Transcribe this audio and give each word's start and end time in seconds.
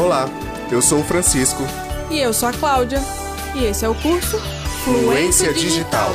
Olá, 0.00 0.24
eu 0.72 0.80
sou 0.80 1.00
o 1.00 1.04
Francisco. 1.04 1.62
E 2.10 2.18
eu 2.18 2.32
sou 2.32 2.48
a 2.48 2.54
Cláudia. 2.54 2.98
E 3.54 3.66
esse 3.66 3.84
é 3.84 3.88
o 3.88 3.94
curso 3.94 4.38
Fluência 4.82 5.52
Digital. 5.52 6.10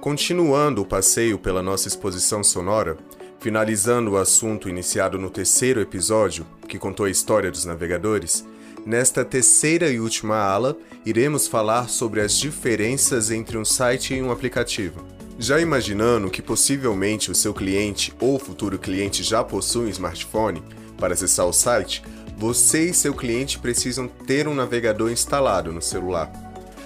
Continuando 0.00 0.80
o 0.80 0.86
passeio 0.86 1.38
pela 1.38 1.62
nossa 1.62 1.88
exposição 1.88 2.42
sonora, 2.42 2.96
finalizando 3.38 4.12
o 4.12 4.16
assunto 4.16 4.66
iniciado 4.66 5.18
no 5.18 5.28
terceiro 5.28 5.78
episódio, 5.78 6.46
que 6.66 6.78
contou 6.78 7.04
a 7.04 7.10
história 7.10 7.50
dos 7.50 7.66
navegadores, 7.66 8.46
nesta 8.86 9.26
terceira 9.26 9.90
e 9.90 10.00
última 10.00 10.38
ala 10.38 10.74
iremos 11.04 11.46
falar 11.46 11.90
sobre 11.90 12.22
as 12.22 12.38
diferenças 12.38 13.30
entre 13.30 13.58
um 13.58 13.64
site 13.64 14.14
e 14.14 14.22
um 14.22 14.32
aplicativo. 14.32 15.04
Já 15.42 15.58
imaginando 15.58 16.30
que 16.30 16.40
possivelmente 16.40 17.28
o 17.28 17.34
seu 17.34 17.52
cliente 17.52 18.14
ou 18.20 18.38
futuro 18.38 18.78
cliente 18.78 19.24
já 19.24 19.42
possui 19.42 19.86
um 19.86 19.88
smartphone 19.88 20.62
para 20.96 21.14
acessar 21.14 21.46
o 21.46 21.52
site, 21.52 22.00
você 22.38 22.90
e 22.90 22.94
seu 22.94 23.12
cliente 23.12 23.58
precisam 23.58 24.06
ter 24.06 24.46
um 24.46 24.54
navegador 24.54 25.10
instalado 25.10 25.72
no 25.72 25.82
celular. 25.82 26.30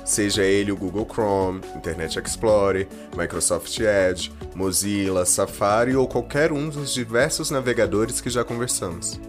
Seja 0.06 0.42
ele 0.42 0.72
o 0.72 0.76
Google 0.76 1.06
Chrome, 1.06 1.60
Internet 1.76 2.18
Explorer, 2.18 2.88
Microsoft 3.14 3.78
Edge, 3.78 4.32
Mozilla, 4.54 5.26
Safari 5.26 5.94
ou 5.94 6.08
qualquer 6.08 6.50
um 6.50 6.70
dos 6.70 6.94
diversos 6.94 7.50
navegadores 7.50 8.22
que 8.22 8.30
já 8.30 8.42
conversamos. 8.42 9.20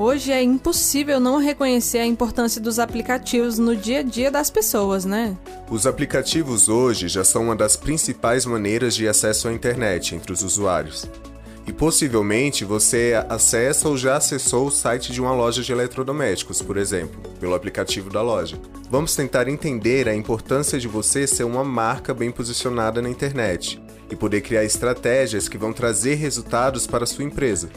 Hoje 0.00 0.30
é 0.30 0.40
impossível 0.40 1.18
não 1.18 1.38
reconhecer 1.38 1.98
a 1.98 2.06
importância 2.06 2.60
dos 2.60 2.78
aplicativos 2.78 3.58
no 3.58 3.74
dia 3.74 3.98
a 3.98 4.02
dia 4.04 4.30
das 4.30 4.48
pessoas, 4.48 5.04
né? 5.04 5.36
Os 5.68 5.88
aplicativos 5.88 6.68
hoje 6.68 7.08
já 7.08 7.24
são 7.24 7.42
uma 7.42 7.56
das 7.56 7.74
principais 7.74 8.46
maneiras 8.46 8.94
de 8.94 9.08
acesso 9.08 9.48
à 9.48 9.52
internet 9.52 10.14
entre 10.14 10.32
os 10.32 10.42
usuários. 10.42 11.10
E 11.66 11.72
possivelmente 11.72 12.64
você 12.64 13.20
acessa 13.28 13.88
ou 13.88 13.96
já 13.96 14.18
acessou 14.18 14.68
o 14.68 14.70
site 14.70 15.12
de 15.12 15.20
uma 15.20 15.34
loja 15.34 15.62
de 15.62 15.72
eletrodomésticos, 15.72 16.62
por 16.62 16.76
exemplo, 16.76 17.20
pelo 17.40 17.56
aplicativo 17.56 18.08
da 18.08 18.22
loja. 18.22 18.56
Vamos 18.88 19.16
tentar 19.16 19.48
entender 19.48 20.08
a 20.08 20.14
importância 20.14 20.78
de 20.78 20.86
você 20.86 21.26
ser 21.26 21.42
uma 21.42 21.64
marca 21.64 22.14
bem 22.14 22.30
posicionada 22.30 23.02
na 23.02 23.10
internet 23.10 23.82
e 24.08 24.14
poder 24.14 24.42
criar 24.42 24.62
estratégias 24.62 25.48
que 25.48 25.58
vão 25.58 25.72
trazer 25.72 26.14
resultados 26.14 26.86
para 26.86 27.02
a 27.02 27.06
sua 27.06 27.24
empresa 27.24 27.68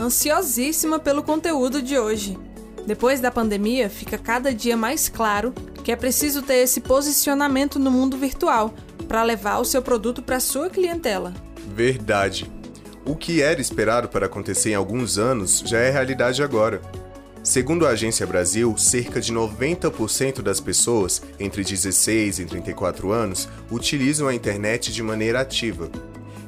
ansiosíssima 0.00 0.98
pelo 0.98 1.22
conteúdo 1.22 1.82
de 1.82 1.98
hoje. 1.98 2.38
Depois 2.86 3.20
da 3.20 3.30
pandemia, 3.30 3.90
fica 3.90 4.16
cada 4.16 4.52
dia 4.52 4.76
mais 4.76 5.08
claro 5.08 5.52
que 5.84 5.92
é 5.92 5.96
preciso 5.96 6.42
ter 6.42 6.56
esse 6.56 6.80
posicionamento 6.80 7.78
no 7.78 7.90
mundo 7.90 8.16
virtual 8.16 8.74
para 9.06 9.22
levar 9.22 9.58
o 9.58 9.64
seu 9.64 9.82
produto 9.82 10.22
para 10.22 10.40
sua 10.40 10.70
clientela. 10.70 11.34
Verdade. 11.74 12.50
O 13.04 13.14
que 13.14 13.42
era 13.42 13.60
esperado 13.60 14.08
para 14.08 14.26
acontecer 14.26 14.70
em 14.70 14.74
alguns 14.74 15.18
anos 15.18 15.62
já 15.66 15.78
é 15.78 15.90
realidade 15.90 16.42
agora. 16.42 16.80
Segundo 17.42 17.86
a 17.86 17.90
Agência 17.90 18.26
Brasil, 18.26 18.74
cerca 18.76 19.20
de 19.20 19.32
90% 19.32 20.42
das 20.42 20.60
pessoas 20.60 21.22
entre 21.38 21.64
16 21.64 22.38
e 22.38 22.44
34 22.44 23.10
anos 23.12 23.48
utilizam 23.70 24.28
a 24.28 24.34
internet 24.34 24.92
de 24.92 25.02
maneira 25.02 25.40
ativa 25.40 25.90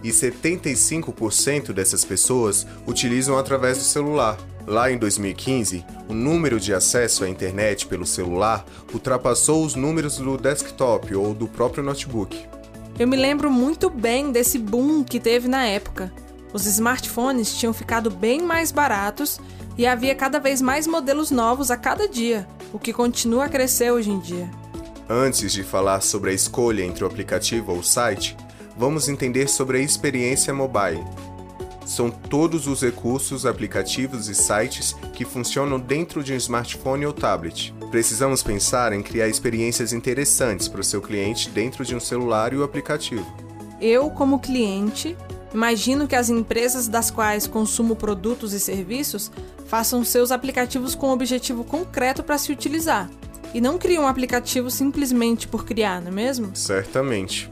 e 0.03 0.11
75% 0.11 1.73
dessas 1.73 2.05
pessoas 2.05 2.67
utilizam 2.87 3.39
através 3.39 3.79
do 3.79 3.85
celular. 3.85 4.39
Lá 4.67 4.91
em 4.91 4.99
2015, 4.99 5.85
o 6.09 6.15
número 6.15 6.61
de 6.61 6.73
acesso 6.73 7.25
à 7.25 7.29
internet 7.29 7.87
pelo 7.87 8.07
celular 8.07 8.65
ultrapassou 8.93 9.65
os 9.65 9.75
números 9.75 10.19
do 10.19 10.37
desktop 10.37 11.15
ou 11.15 11.35
do 11.35 11.49
próprio 11.49 11.83
notebook. 11.83 12.47
Eu 12.99 13.09
me 13.09 13.17
lembro 13.17 13.51
muito 13.51 13.91
bem 13.91 14.31
desse 14.31 14.59
boom 14.59 15.03
que 15.03 15.19
teve 15.19 15.49
na 15.49 15.67
época. 15.67 16.13
Os 16.53 16.67
smartphones 16.67 17.55
tinham 17.55 17.73
ficado 17.73 18.11
bem 18.11 18.43
mais 18.43 18.71
baratos 18.71 19.41
e 19.77 19.87
havia 19.87 20.15
cada 20.15 20.39
vez 20.39 20.61
mais 20.61 20.87
modelos 20.87 21.31
novos 21.31 21.71
a 21.71 21.77
cada 21.77 22.07
dia, 22.07 22.47
o 22.73 22.79
que 22.79 22.93
continua 22.93 23.47
a 23.47 23.49
crescer 23.49 23.91
hoje 23.91 24.11
em 24.11 24.21
dia. 24.21 24.49
Antes 25.09 25.53
de 25.53 25.63
falar 25.63 26.03
sobre 26.03 26.31
a 26.31 26.35
escolha 26.35 26.85
entre 26.85 27.03
o 27.03 27.07
aplicativo 27.07 27.73
ou 27.73 27.79
o 27.79 27.85
site, 27.85 28.37
vamos 28.77 29.09
entender 29.09 29.49
sobre 29.49 29.79
a 29.79 29.81
experiência 29.81 30.53
mobile. 30.53 31.05
São 31.87 32.11
todos 32.11 32.67
os 32.67 32.83
recursos, 32.83 33.45
aplicativos 33.45 34.29
e 34.29 34.35
sites 34.35 34.95
que 35.13 35.25
funcionam 35.25 35.79
dentro 35.79 36.23
de 36.23 36.33
um 36.33 36.37
smartphone 36.37 37.05
ou 37.05 37.13
tablet. 37.13 37.75
Precisamos 37.91 38.43
pensar 38.43 38.93
em 38.93 39.03
criar 39.03 39.29
experiências 39.29 39.93
interessantes 39.93 40.69
para 40.69 40.81
o 40.81 40.85
seu 40.85 41.03
cliente 41.03 41.51
dentro 41.51 41.85
de 41.85 41.95
um 41.95 42.01
celular 42.01 42.53
e 42.53 42.57
o 42.57 42.63
aplicativo. 42.63 43.27
Eu, 43.81 44.09
como 44.11 44.39
cliente, 44.39 45.17
imagino 45.53 46.07
que 46.07 46.15
as 46.15 46.31
empresas 46.31 46.87
das 46.89 47.11
quais 47.11 47.47
consumo 47.47 47.97
produtos 47.97 48.53
e 48.53 48.61
serviços 48.61 49.31
façam 49.67 50.05
seus 50.05 50.31
aplicativos 50.31 50.95
com 50.95 51.09
um 51.09 51.13
objetivo 51.13 51.65
concreto 51.65 52.23
para 52.23 52.39
se 52.39 52.53
utilizar 52.53 53.11
e 53.53 53.61
não 53.61 53.77
criam 53.77 54.05
um 54.05 54.07
aplicativo 54.07 54.71
simplesmente 54.71 55.47
por 55.47 55.65
criar, 55.65 56.01
não 56.01 56.09
é 56.09 56.15
mesmo? 56.15 56.55
Certamente. 56.55 57.51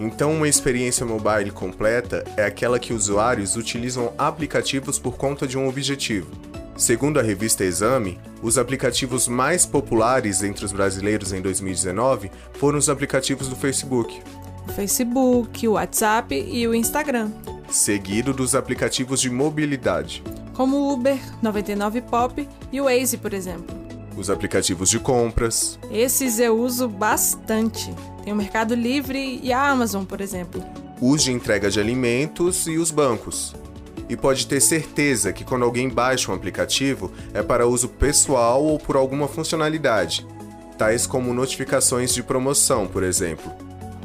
Então, 0.00 0.32
uma 0.32 0.46
experiência 0.46 1.04
mobile 1.04 1.50
completa 1.50 2.22
é 2.36 2.44
aquela 2.44 2.78
que 2.78 2.92
usuários 2.92 3.56
utilizam 3.56 4.12
aplicativos 4.16 4.96
por 4.96 5.16
conta 5.16 5.44
de 5.44 5.58
um 5.58 5.68
objetivo. 5.68 6.30
Segundo 6.76 7.18
a 7.18 7.22
revista 7.22 7.64
Exame, 7.64 8.20
os 8.40 8.56
aplicativos 8.56 9.26
mais 9.26 9.66
populares 9.66 10.44
entre 10.44 10.64
os 10.64 10.70
brasileiros 10.70 11.32
em 11.32 11.42
2019 11.42 12.30
foram 12.52 12.78
os 12.78 12.88
aplicativos 12.88 13.48
do 13.48 13.56
Facebook. 13.56 14.22
O 14.68 14.72
Facebook, 14.72 15.66
o 15.66 15.72
WhatsApp 15.72 16.32
e 16.32 16.68
o 16.68 16.72
Instagram. 16.72 17.32
Seguido 17.68 18.32
dos 18.32 18.54
aplicativos 18.54 19.20
de 19.20 19.28
mobilidade. 19.28 20.22
Como 20.54 20.76
o 20.76 20.92
Uber, 20.92 21.18
99 21.42 22.02
Pop 22.02 22.48
e 22.70 22.80
o 22.80 22.84
Waze, 22.84 23.16
por 23.16 23.34
exemplo. 23.34 23.77
Os 24.18 24.28
aplicativos 24.28 24.90
de 24.90 24.98
compras. 24.98 25.78
Esses 25.92 26.40
eu 26.40 26.58
uso 26.58 26.88
bastante. 26.88 27.94
Tem 28.24 28.32
o 28.32 28.36
Mercado 28.36 28.74
Livre 28.74 29.38
e 29.40 29.52
a 29.52 29.70
Amazon, 29.70 30.04
por 30.04 30.20
exemplo. 30.20 30.60
Os 31.00 31.22
de 31.22 31.30
entrega 31.30 31.70
de 31.70 31.78
alimentos 31.78 32.66
e 32.66 32.78
os 32.78 32.90
bancos. 32.90 33.54
E 34.08 34.16
pode 34.16 34.48
ter 34.48 34.60
certeza 34.60 35.32
que 35.32 35.44
quando 35.44 35.64
alguém 35.64 35.88
baixa 35.88 36.32
um 36.32 36.34
aplicativo 36.34 37.12
é 37.32 37.44
para 37.44 37.68
uso 37.68 37.88
pessoal 37.88 38.64
ou 38.64 38.76
por 38.76 38.96
alguma 38.96 39.28
funcionalidade, 39.28 40.26
tais 40.76 41.06
como 41.06 41.32
notificações 41.32 42.12
de 42.12 42.22
promoção, 42.24 42.88
por 42.88 43.04
exemplo, 43.04 43.52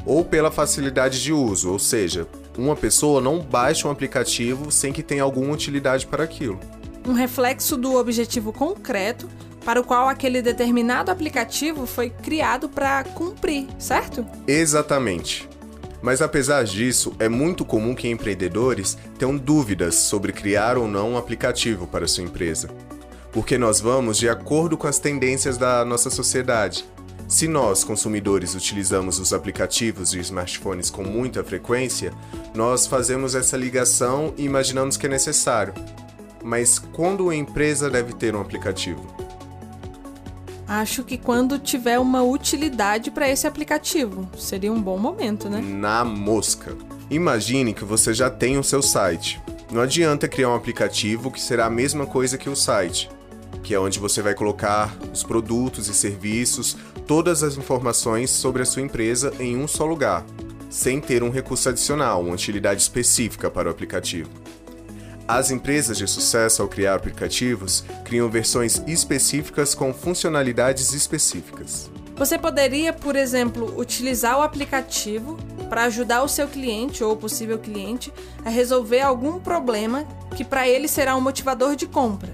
ou 0.06 0.24
pela 0.24 0.52
facilidade 0.52 1.24
de 1.24 1.34
uso, 1.34 1.72
ou 1.72 1.80
seja, 1.80 2.28
uma 2.56 2.76
pessoa 2.76 3.20
não 3.20 3.40
baixa 3.40 3.88
um 3.88 3.92
aplicativo 3.92 4.72
sem 4.72 4.94
que 4.94 5.02
tenha 5.02 5.24
alguma 5.24 5.54
utilidade 5.54 6.06
para 6.06 6.24
aquilo. 6.24 6.60
Um 7.08 7.14
reflexo 7.14 7.76
do 7.76 7.96
objetivo 7.96 8.54
concreto 8.54 9.28
para 9.64 9.80
o 9.80 9.84
qual 9.84 10.08
aquele 10.08 10.42
determinado 10.42 11.12
aplicativo 11.12 11.86
foi 11.86 12.10
criado 12.10 12.68
para 12.68 13.04
cumprir, 13.04 13.68
certo? 13.80 14.26
Exatamente. 14.48 15.48
Mas 16.02 16.22
apesar 16.22 16.66
disso, 16.66 17.14
é 17.18 17.30
muito 17.30 17.64
comum 17.64 17.96
que 17.96 18.10
empreendedores 18.10 18.98
tenham 19.18 19.38
dúvidas 19.38 19.96
sobre 19.96 20.34
criar 20.34 20.78
ou 20.78 20.86
não 20.86 21.12
um 21.14 21.18
aplicativo 21.18 21.88
para 21.88 22.08
sua 22.08 22.26
empresa. 22.26 22.70
Porque 23.32 23.58
nós 23.58 23.80
vamos 23.80 24.18
de 24.18 24.28
acordo 24.28 24.78
com 24.78 24.86
as 24.86 25.00
tendências 25.00 25.58
da 25.58 25.86
nossa 25.86 26.10
sociedade. 26.10 26.86
Se 27.26 27.48
nós, 27.48 27.86
consumidores, 27.86 28.54
utilizamos 28.54 29.18
os 29.18 29.34
aplicativos 29.34 30.12
de 30.12 30.20
smartphones 30.20 30.90
com 30.90 31.04
muita 31.04 31.42
frequência, 31.42 32.14
nós 32.54 32.86
fazemos 32.86 33.34
essa 33.34 33.56
ligação 33.56 34.34
e 34.38 34.44
imaginamos 34.44 34.98
que 34.98 35.06
é 35.06 35.10
necessário. 35.10 35.74
Mas 36.44 36.78
quando 36.78 37.30
a 37.30 37.36
empresa 37.36 37.90
deve 37.90 38.14
ter 38.14 38.36
um 38.36 38.42
aplicativo? 38.42 39.23
Acho 40.68 41.04
que 41.04 41.18
quando 41.18 41.60
tiver 41.60 42.00
uma 42.00 42.24
utilidade 42.24 43.12
para 43.12 43.30
esse 43.30 43.46
aplicativo, 43.46 44.30
seria 44.38 44.72
um 44.72 44.82
bom 44.82 44.98
momento, 44.98 45.50
né? 45.50 45.62
Na 45.62 46.06
mosca. 46.06 46.76
Imagine 47.10 47.74
que 47.74 47.84
você 47.84 48.14
já 48.14 48.30
tem 48.30 48.58
o 48.58 48.64
seu 48.64 48.82
site. 48.82 49.42
Não 49.72 49.82
adianta 49.82 50.28
criar 50.28 50.50
um 50.50 50.56
aplicativo 50.56 51.32
que 51.32 51.42
será 51.42 51.66
a 51.66 51.70
mesma 51.70 52.06
coisa 52.06 52.38
que 52.38 52.50
o 52.50 52.56
site, 52.56 53.10
que 53.64 53.74
é 53.74 53.80
onde 53.80 54.00
você 54.00 54.22
vai 54.22 54.34
colocar 54.34 54.96
os 55.12 55.24
produtos 55.24 55.88
e 55.88 55.94
serviços, 55.94 56.78
todas 57.08 57.44
as 57.44 57.58
informações 57.58 58.30
sobre 58.30 58.62
a 58.62 58.66
sua 58.66 58.82
empresa 58.82 59.34
em 59.40 59.58
um 59.58 59.68
só 59.68 59.86
lugar, 59.86 60.26
sem 60.70 61.02
ter 61.02 61.24
um 61.24 61.30
recurso 61.30 61.70
adicional, 61.70 62.22
uma 62.22 62.34
utilidade 62.34 62.82
específica 62.82 63.50
para 63.50 63.68
o 63.68 63.72
aplicativo. 63.72 64.30
As 65.34 65.50
empresas 65.50 65.98
de 65.98 66.08
sucesso, 66.08 66.62
ao 66.62 66.68
criar 66.68 66.94
aplicativos, 66.94 67.84
criam 68.06 68.30
versões 68.30 68.84
específicas 68.86 69.74
com 69.74 69.92
funcionalidades 69.92 70.94
específicas. 70.94 71.90
Você 72.16 72.38
poderia, 72.38 72.94
por 72.94 73.16
exemplo, 73.16 73.74
utilizar 73.76 74.38
o 74.38 74.44
aplicativo 74.44 75.36
para 75.72 75.86
ajudar 75.86 76.22
o 76.22 76.28
seu 76.28 76.48
cliente 76.48 77.04
ou 77.04 77.18
possível 77.18 77.58
cliente 77.58 78.14
a 78.46 78.50
resolver 78.52 79.02
algum 79.02 79.40
problema 79.40 80.06
que 80.38 80.44
para 80.44 80.70
ele 80.70 80.88
será 80.88 81.16
um 81.16 81.22
motivador 81.22 81.76
de 81.76 81.88
compra. 81.88 82.30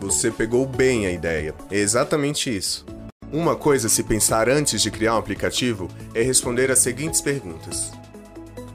Você 0.00 0.30
pegou 0.30 0.64
bem 0.64 1.04
a 1.04 1.12
ideia. 1.12 1.54
É 1.70 1.76
exatamente 1.76 2.48
isso. 2.48 2.86
Uma 3.30 3.56
coisa 3.56 3.88
a 3.88 3.90
se 3.90 4.02
pensar 4.02 4.48
antes 4.48 4.80
de 4.80 4.90
criar 4.90 5.16
um 5.16 5.18
aplicativo 5.18 5.86
é 6.14 6.22
responder 6.22 6.70
as 6.70 6.78
seguintes 6.78 7.20
perguntas: 7.20 7.92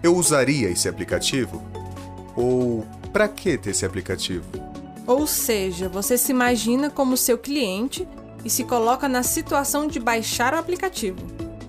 Eu 0.03 0.15
usaria 0.15 0.69
esse 0.69 0.87
aplicativo? 0.87 1.59
Ou 2.35 2.85
para 3.17 3.27
que 3.27 3.57
ter 3.57 3.71
esse 3.71 3.83
aplicativo? 3.83 4.45
Ou 5.07 5.25
seja, 5.25 5.89
você 5.89 6.19
se 6.19 6.31
imagina 6.31 6.87
como 6.87 7.17
seu 7.17 7.35
cliente 7.35 8.07
e 8.45 8.49
se 8.49 8.63
coloca 8.63 9.09
na 9.09 9.23
situação 9.23 9.87
de 9.87 9.99
baixar 9.99 10.53
o 10.53 10.57
aplicativo. 10.57 11.17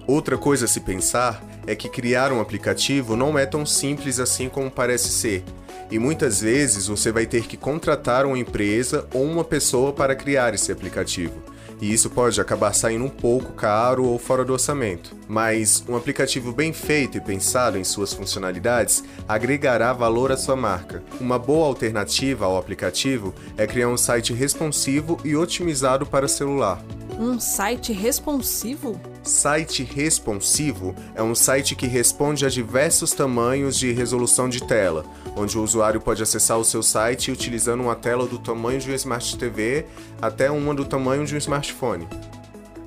Outra 0.06 0.36
coisa 0.36 0.66
a 0.66 0.68
se 0.68 0.80
pensar 0.80 1.42
é 1.66 1.74
que 1.74 1.88
criar 1.88 2.32
um 2.32 2.40
aplicativo 2.42 3.16
não 3.16 3.38
é 3.38 3.46
tão 3.46 3.64
simples 3.64 4.20
assim 4.20 4.50
como 4.50 4.70
parece 4.70 5.08
ser. 5.08 5.42
E 5.90 5.98
muitas 5.98 6.42
vezes 6.42 6.86
você 6.86 7.10
vai 7.10 7.24
ter 7.24 7.46
que 7.46 7.56
contratar 7.56 8.26
uma 8.26 8.38
empresa 8.38 9.08
ou 9.14 9.24
uma 9.24 9.42
pessoa 9.42 9.90
para 9.90 10.14
criar 10.14 10.52
esse 10.52 10.70
aplicativo 10.70 11.42
e 11.80 11.92
isso 11.92 12.10
pode 12.10 12.40
acabar 12.40 12.72
saindo 12.74 13.04
um 13.04 13.10
pouco 13.10 13.52
caro 13.52 14.04
ou 14.04 14.18
fora 14.18 14.44
do 14.44 14.52
orçamento. 14.52 15.16
Mas 15.28 15.84
um 15.88 15.96
aplicativo 15.96 16.52
bem 16.52 16.72
feito 16.72 17.18
e 17.18 17.20
pensado 17.20 17.78
em 17.78 17.84
suas 17.84 18.12
funcionalidades 18.12 19.04
agregará 19.28 19.92
valor 19.92 20.32
à 20.32 20.36
sua 20.36 20.56
marca. 20.56 21.02
Uma 21.20 21.38
boa 21.38 21.66
alternativa 21.66 22.44
ao 22.44 22.56
aplicativo 22.56 23.34
é 23.56 23.66
criar 23.66 23.88
um 23.88 23.96
site 23.96 24.32
responsivo 24.32 25.18
e 25.24 25.36
otimizado 25.36 26.06
para 26.06 26.28
celular. 26.28 26.82
Um 27.18 27.40
site 27.40 27.92
responsivo? 27.92 29.00
Site 29.24 29.82
responsivo 29.82 30.94
é 31.16 31.22
um 31.22 31.34
site 31.34 31.74
que 31.74 31.88
responde 31.88 32.46
a 32.46 32.48
diversos 32.48 33.12
tamanhos 33.12 33.76
de 33.76 33.90
resolução 33.90 34.48
de 34.48 34.62
tela, 34.62 35.04
onde 35.36 35.58
o 35.58 35.64
usuário 35.64 36.00
pode 36.00 36.22
acessar 36.22 36.56
o 36.58 36.64
seu 36.64 36.80
site 36.80 37.32
utilizando 37.32 37.82
uma 37.82 37.96
tela 37.96 38.24
do 38.24 38.38
tamanho 38.38 38.78
de 38.78 38.88
um 38.88 38.94
Smart 38.94 39.36
TV 39.36 39.84
até 40.22 40.48
uma 40.48 40.72
do 40.72 40.84
tamanho 40.84 41.26
de 41.26 41.34
um 41.34 41.38
smartphone. 41.38 42.06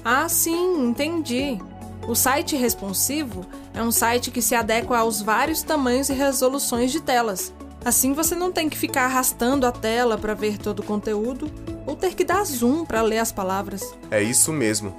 Ah, 0.06 0.30
sim, 0.30 0.81
entendi. 0.81 1.60
O 2.07 2.16
site 2.16 2.56
responsivo 2.56 3.45
é 3.74 3.83
um 3.83 3.92
site 3.92 4.31
que 4.31 4.42
se 4.42 4.56
adequa 4.56 5.00
aos 5.00 5.22
vários 5.22 5.62
tamanhos 5.62 6.07
e 6.07 6.13
resoluções 6.13 6.89
de 6.94 7.01
telas. 7.01 7.54
Assim 7.83 8.13
você 8.13 8.33
não 8.33 8.50
tem 8.50 8.69
que 8.69 8.78
ficar 8.78 9.06
arrastando 9.06 9.66
a 9.66 9.74
tela 9.74 10.18
para 10.18 10.33
ver 10.33 10.57
todo 10.57 10.80
o 10.80 10.83
conteúdo 10.83 11.51
ou 11.86 11.95
ter 11.95 12.16
que 12.16 12.24
dar 12.24 12.44
zoom 12.44 12.86
para 12.86 13.01
ler 13.01 13.19
as 13.19 13.31
palavras. 13.31 13.94
É 14.10 14.22
isso 14.22 14.51
mesmo. 14.51 14.95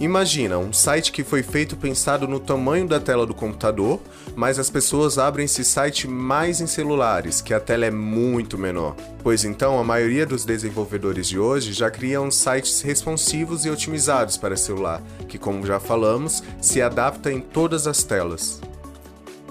Imagina 0.00 0.58
um 0.58 0.72
site 0.72 1.10
que 1.10 1.24
foi 1.24 1.42
feito 1.42 1.76
pensado 1.76 2.28
no 2.28 2.38
tamanho 2.38 2.86
da 2.86 3.00
tela 3.00 3.26
do 3.26 3.34
computador, 3.34 4.00
mas 4.36 4.56
as 4.56 4.70
pessoas 4.70 5.18
abrem 5.18 5.46
esse 5.46 5.64
site 5.64 6.06
mais 6.06 6.60
em 6.60 6.68
celulares, 6.68 7.40
que 7.40 7.52
a 7.52 7.58
tela 7.58 7.84
é 7.84 7.90
muito 7.90 8.56
menor. 8.56 8.94
Pois 9.24 9.44
então, 9.44 9.76
a 9.76 9.82
maioria 9.82 10.24
dos 10.24 10.44
desenvolvedores 10.44 11.26
de 11.26 11.36
hoje 11.36 11.72
já 11.72 11.90
criam 11.90 12.30
sites 12.30 12.80
responsivos 12.80 13.64
e 13.64 13.70
otimizados 13.70 14.36
para 14.36 14.56
celular, 14.56 15.02
que, 15.26 15.36
como 15.36 15.66
já 15.66 15.80
falamos, 15.80 16.44
se 16.60 16.80
adapta 16.80 17.32
em 17.32 17.40
todas 17.40 17.88
as 17.88 18.04
telas. 18.04 18.60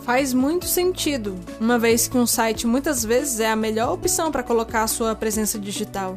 Faz 0.03 0.33
muito 0.33 0.65
sentido, 0.65 1.35
uma 1.59 1.77
vez 1.77 2.07
que 2.07 2.17
um 2.17 2.25
site 2.25 2.65
muitas 2.65 3.03
vezes 3.03 3.41
é 3.41 3.51
a 3.51 3.55
melhor 3.57 3.91
opção 3.91 4.31
para 4.31 4.43
colocar 4.43 4.83
a 4.83 4.87
sua 4.87 5.13
presença 5.13 5.59
digital. 5.59 6.15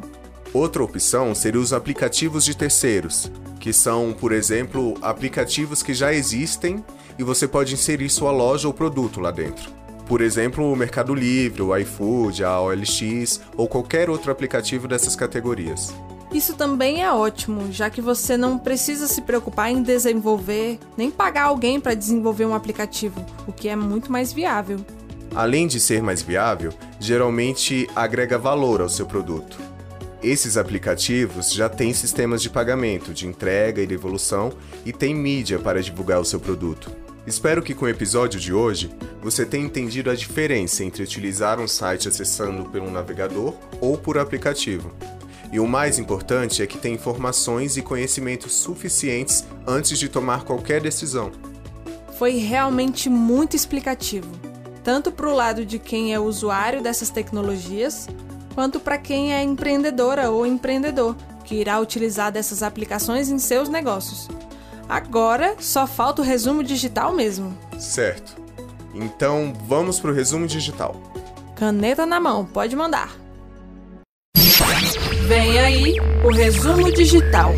Outra 0.53 0.83
opção 0.83 1.33
seria 1.33 1.61
os 1.61 1.71
aplicativos 1.71 2.43
de 2.43 2.55
terceiros, 2.55 3.31
que 3.59 3.71
são, 3.71 4.11
por 4.11 4.33
exemplo, 4.33 4.97
aplicativos 5.01 5.81
que 5.81 5.93
já 5.93 6.13
existem 6.13 6.83
e 7.17 7.23
você 7.23 7.47
pode 7.47 7.73
inserir 7.73 8.09
sua 8.09 8.31
loja 8.31 8.67
ou 8.67 8.73
produto 8.73 9.21
lá 9.21 9.31
dentro. 9.31 9.71
Por 10.05 10.19
exemplo, 10.19 10.69
o 10.69 10.75
Mercado 10.75 11.15
Livre, 11.15 11.61
o 11.61 11.77
iFood, 11.77 12.43
a 12.43 12.59
OLX 12.59 13.39
ou 13.55 13.65
qualquer 13.65 14.09
outro 14.09 14.29
aplicativo 14.29 14.89
dessas 14.89 15.15
categorias. 15.15 15.93
Isso 16.33 16.53
também 16.53 17.01
é 17.01 17.11
ótimo, 17.11 17.71
já 17.71 17.89
que 17.89 18.01
você 18.01 18.35
não 18.35 18.57
precisa 18.57 19.07
se 19.07 19.21
preocupar 19.21 19.71
em 19.71 19.81
desenvolver, 19.81 20.79
nem 20.97 21.09
pagar 21.09 21.43
alguém 21.43 21.79
para 21.79 21.93
desenvolver 21.93 22.45
um 22.45 22.53
aplicativo, 22.53 23.25
o 23.47 23.53
que 23.53 23.69
é 23.69 23.75
muito 23.75 24.11
mais 24.11 24.33
viável. 24.33 24.79
Além 25.33 25.65
de 25.65 25.79
ser 25.79 26.03
mais 26.03 26.21
viável, 26.21 26.73
geralmente 26.99 27.89
agrega 27.95 28.37
valor 28.37 28.81
ao 28.81 28.89
seu 28.89 29.05
produto. 29.05 29.70
Esses 30.23 30.55
aplicativos 30.55 31.51
já 31.51 31.67
têm 31.67 31.95
sistemas 31.95 32.43
de 32.43 32.49
pagamento, 32.49 33.11
de 33.11 33.25
entrega 33.25 33.81
e 33.81 33.87
devolução 33.87 34.53
e 34.85 34.93
tem 34.93 35.15
mídia 35.15 35.57
para 35.57 35.81
divulgar 35.81 36.19
o 36.19 36.25
seu 36.25 36.39
produto. 36.39 36.91
Espero 37.25 37.63
que 37.63 37.73
com 37.73 37.85
o 37.85 37.89
episódio 37.89 38.39
de 38.39 38.53
hoje 38.53 38.91
você 39.19 39.47
tenha 39.47 39.65
entendido 39.65 40.11
a 40.11 40.15
diferença 40.15 40.83
entre 40.83 41.01
utilizar 41.01 41.59
um 41.59 41.67
site 41.67 42.07
acessando 42.07 42.69
pelo 42.69 42.91
navegador 42.91 43.55
ou 43.79 43.97
por 43.97 44.19
aplicativo. 44.19 44.91
E 45.51 45.59
o 45.59 45.67
mais 45.67 45.97
importante 45.97 46.61
é 46.61 46.67
que 46.67 46.77
tenha 46.77 46.95
informações 46.95 47.75
e 47.75 47.81
conhecimentos 47.81 48.53
suficientes 48.53 49.43
antes 49.65 49.97
de 49.97 50.07
tomar 50.07 50.43
qualquer 50.43 50.81
decisão. 50.81 51.31
Foi 52.19 52.37
realmente 52.37 53.09
muito 53.09 53.55
explicativo, 53.55 54.29
tanto 54.83 55.11
para 55.11 55.27
o 55.27 55.35
lado 55.35 55.65
de 55.65 55.79
quem 55.79 56.13
é 56.13 56.19
usuário 56.19 56.81
dessas 56.81 57.09
tecnologias, 57.09 58.07
quanto 58.53 58.79
para 58.79 58.97
quem 58.97 59.33
é 59.33 59.43
empreendedora 59.43 60.29
ou 60.29 60.45
empreendedor, 60.45 61.15
que 61.43 61.55
irá 61.55 61.79
utilizar 61.79 62.31
dessas 62.31 62.63
aplicações 62.63 63.29
em 63.29 63.39
seus 63.39 63.69
negócios. 63.69 64.27
Agora 64.87 65.55
só 65.59 65.87
falta 65.87 66.21
o 66.21 66.25
resumo 66.25 66.63
digital 66.63 67.13
mesmo. 67.13 67.57
Certo. 67.79 68.35
Então 68.93 69.53
vamos 69.67 69.99
para 69.99 70.11
o 70.11 70.13
resumo 70.13 70.45
digital. 70.45 70.95
Caneta 71.55 72.05
na 72.05 72.19
mão, 72.19 72.45
pode 72.45 72.75
mandar. 72.75 73.15
Vem 75.27 75.59
aí 75.59 75.95
o 76.25 76.31
resumo 76.31 76.91
digital. 76.91 77.53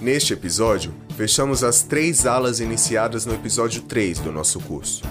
Neste 0.00 0.32
episódio, 0.32 0.94
fechamos 1.16 1.64
as 1.64 1.82
três 1.82 2.24
alas 2.24 2.60
iniciadas 2.60 3.26
no 3.26 3.34
episódio 3.34 3.82
3 3.82 4.20
do 4.20 4.30
nosso 4.30 4.60
curso. 4.60 5.02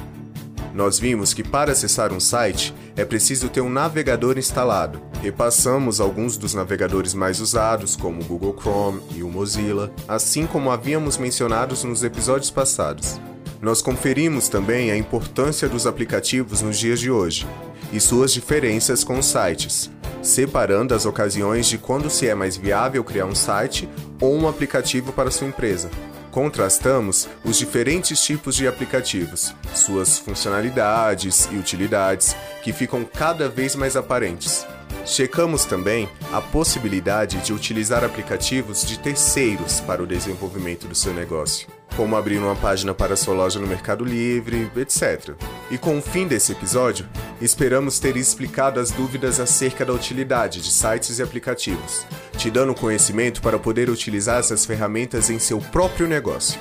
Nós 0.78 1.00
vimos 1.00 1.34
que 1.34 1.44
para 1.44 1.72
acessar 1.72 2.14
um 2.14 2.20
site 2.20 2.72
é 2.96 3.04
preciso 3.04 3.50
ter 3.50 3.62
um 3.62 3.70
navegador 3.70 4.38
instalado. 4.38 5.02
Repassamos 5.24 6.00
alguns 6.00 6.38
dos 6.38 6.54
navegadores 6.54 7.16
mais 7.16 7.40
usados, 7.40 7.96
como 7.96 8.22
o 8.22 8.24
Google 8.24 8.56
Chrome 8.62 9.02
e 9.16 9.24
o 9.24 9.28
Mozilla, 9.28 9.92
assim 10.08 10.46
como 10.46 10.70
havíamos 10.70 11.18
mencionados 11.18 11.84
nos 11.84 12.04
episódios 12.04 12.52
passados. 12.52 13.20
Nós 13.60 13.82
conferimos 13.82 14.50
também 14.50 14.92
a 14.92 14.96
importância 14.96 15.68
dos 15.68 15.88
aplicativos 15.88 16.62
nos 16.62 16.78
dias 16.78 17.00
de 17.00 17.10
hoje 17.10 17.48
e 17.92 18.00
suas 18.00 18.32
diferenças 18.32 19.04
com 19.04 19.18
os 19.18 19.26
sites, 19.26 19.90
separando 20.22 20.94
as 20.94 21.08
ocasiões 21.08 21.66
de 21.66 21.80
quando 21.80 22.08
se 22.08 22.28
é 22.28 22.36
mais 22.36 22.56
viável 22.56 23.04
criar 23.04 23.26
um 23.26 23.34
site 23.34 23.90
ou 24.22 24.38
um 24.38 24.48
aplicativo 24.48 25.12
para 25.12 25.32
sua 25.32 25.48
empresa. 25.48 25.90
Contrastamos 26.38 27.28
os 27.44 27.58
diferentes 27.58 28.22
tipos 28.22 28.56
de 28.56 28.68
aplicativos, 28.68 29.56
suas 29.74 30.20
funcionalidades 30.20 31.50
e 31.52 31.56
utilidades, 31.56 32.36
que 32.62 32.72
ficam 32.72 33.04
cada 33.04 33.50
vez 33.50 33.76
mais 33.76 33.96
aparentes. 33.96 34.64
Checamos 35.04 35.66
também 35.66 36.08
a 36.32 36.40
possibilidade 36.40 37.38
de 37.40 37.52
utilizar 37.52 38.04
aplicativos 38.04 38.86
de 38.86 39.00
terceiros 39.00 39.80
para 39.80 40.04
o 40.04 40.06
desenvolvimento 40.06 40.88
do 40.88 40.94
seu 40.94 41.12
negócio, 41.12 41.68
como 41.96 42.16
abrir 42.16 42.38
uma 42.38 42.56
página 42.56 42.94
para 42.94 43.16
sua 43.16 43.34
loja 43.34 43.60
no 43.60 43.66
Mercado 43.66 44.06
Livre, 44.06 44.70
etc. 44.76 45.34
E 45.72 45.78
com 45.80 45.98
o 45.98 46.02
fim 46.04 46.28
desse 46.28 46.52
episódio, 46.52 47.10
esperamos 47.42 48.00
ter 48.00 48.18
explicado 48.18 48.80
as 48.80 48.92
dúvidas 48.92 49.40
acerca 49.40 49.86
da 49.86 49.94
utilidade 49.94 50.62
de 50.62 50.72
sites 50.72 51.20
e 51.20 51.24
aplicativos, 51.24 52.06
te 52.38 52.50
dando 52.50 52.74
conhecimento 52.74 53.42
para 53.42 53.60
poder 53.60 53.90
utilizar 53.90 54.40
essas 54.40 54.66
ferramentas 54.66 55.30
em 55.30 55.40
seu 55.40 55.60
próprio 55.60 56.08
negócio. 56.08 56.60